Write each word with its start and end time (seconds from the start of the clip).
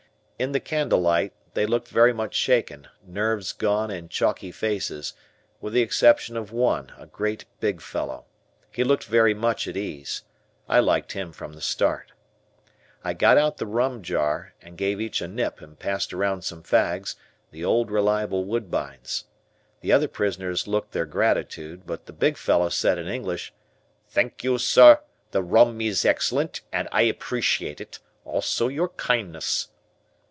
In 0.41 0.53
the 0.53 0.59
candlelight, 0.59 1.33
they 1.53 1.67
looked 1.67 1.89
very 1.89 2.13
much 2.13 2.33
shaken, 2.33 2.87
nerves 3.05 3.53
gone 3.53 3.91
and 3.91 4.09
chalky 4.09 4.51
faces, 4.51 5.13
with 5.59 5.71
the 5.71 5.83
exception 5.83 6.35
of 6.35 6.51
one, 6.51 6.91
a 6.97 7.05
great 7.05 7.45
big 7.59 7.79
fellow. 7.79 8.25
He 8.71 8.83
looked 8.83 9.03
very 9.03 9.35
much 9.35 9.67
at 9.67 9.77
ease. 9.77 10.23
I 10.67 10.79
liked 10.79 11.11
him 11.11 11.31
from 11.31 11.53
the 11.53 11.61
start. 11.61 12.13
I 13.03 13.13
got 13.13 13.37
out 13.37 13.57
the 13.57 13.67
rum 13.67 14.01
jar 14.01 14.55
and 14.63 14.79
gave 14.79 14.99
each 14.99 15.21
a 15.21 15.27
nip 15.27 15.61
and 15.61 15.77
passed 15.77 16.11
around 16.11 16.41
some 16.41 16.63
fags, 16.63 17.13
the 17.51 17.63
old 17.63 17.91
reliable 17.91 18.43
Woodbines. 18.43 19.25
The 19.81 19.91
other 19.91 20.07
prisoners 20.07 20.67
looked 20.67 20.91
their 20.91 21.05
gratitude, 21.05 21.85
but 21.85 22.07
the 22.07 22.13
big 22.13 22.35
fellow 22.35 22.69
said 22.69 22.97
in 22.97 23.07
English, 23.07 23.53
"Thank 24.09 24.43
you, 24.43 24.57
sir, 24.57 25.01
the 25.29 25.43
rum 25.43 25.79
is 25.81 26.03
excellent 26.03 26.61
and 26.73 26.87
I 26.91 27.03
appreciate 27.03 27.79
it, 27.79 27.99
also 28.25 28.69
your 28.69 28.89
kindness." 28.89 29.67